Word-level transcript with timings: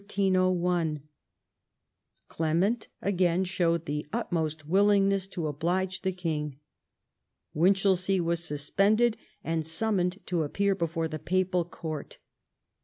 Clement 2.27 2.87
again 3.03 3.43
showed 3.43 3.85
the 3.85 4.07
utmost 4.11 4.65
willingness 4.67 5.27
to 5.27 5.45
oblige 5.45 6.01
the 6.01 6.11
king. 6.11 6.57
Winchelsea 7.53 8.19
was 8.19 8.43
suspended 8.43 9.15
and 9.43 9.63
summoned 9.67 10.17
to 10.25 10.41
appear 10.41 10.73
before 10.73 11.07
the 11.07 11.19
papal 11.19 11.65
court. 11.65 12.17